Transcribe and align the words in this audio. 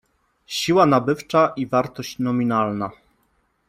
Siła 0.45 0.85
nabywcza 0.85 1.53
i 1.55 1.67
wartość 1.67 2.19
nominalna. 2.19 2.91